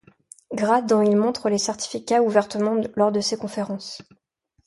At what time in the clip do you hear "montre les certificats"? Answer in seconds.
1.15-2.23